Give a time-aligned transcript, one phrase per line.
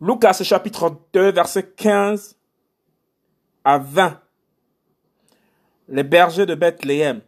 [0.00, 2.36] Lucas chapitre 2, verset 15
[3.64, 4.20] à 20.
[5.88, 7.20] Les bergers de Bethléem.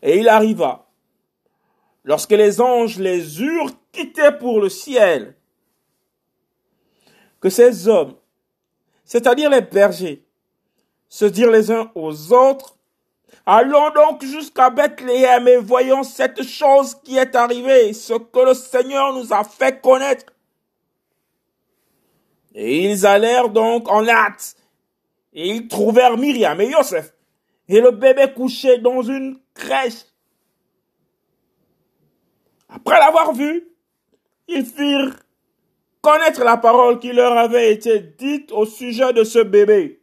[0.00, 0.86] Et il arriva,
[2.04, 5.34] lorsque les anges les eurent quittés pour le ciel,
[7.40, 8.14] que ces hommes,
[9.04, 10.24] c'est-à-dire les bergers,
[11.08, 12.78] se dirent les uns aux autres,
[13.50, 19.14] Allons donc jusqu'à Bethléem et voyons cette chose qui est arrivée, ce que le Seigneur
[19.14, 20.26] nous a fait connaître.
[22.54, 24.56] Et ils allèrent donc en hâte,
[25.32, 27.12] et ils trouvèrent Myriam et Joseph,
[27.68, 30.04] et le bébé couché dans une crèche.
[32.68, 33.68] Après l'avoir vu,
[34.48, 35.14] ils firent
[36.00, 40.00] connaître la parole qui leur avait été dite au sujet de ce bébé.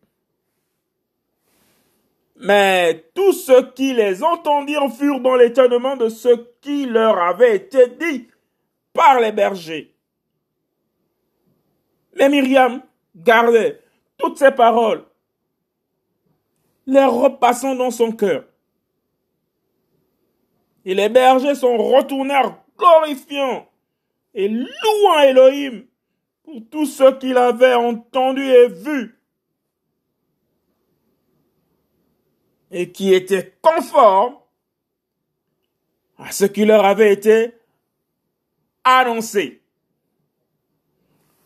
[2.38, 6.30] Mais tous ceux qui les entendirent furent dans l'étonnement de ce
[6.62, 8.28] qui leur avait été dit
[8.94, 9.95] par les bergers.
[12.16, 12.82] Mais Myriam
[13.16, 13.82] gardait
[14.18, 15.06] toutes ces paroles,
[16.88, 18.46] les repassant dans son cœur.
[20.86, 23.68] Et les bergers sont retournèrent glorifiant
[24.34, 25.86] et louant Elohim
[26.44, 29.20] pour tout ce qu'il avait entendu et vu.
[32.72, 34.38] Et qui était conforme
[36.18, 37.54] à ce qui leur avait été
[38.84, 39.65] annoncé.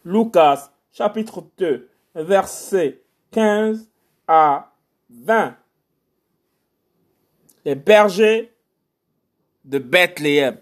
[0.05, 3.89] Lucas chapitre 2 verset 15
[4.27, 4.71] à
[5.09, 5.55] 20.
[7.65, 8.53] Les bergers
[9.65, 10.57] de Bethléem.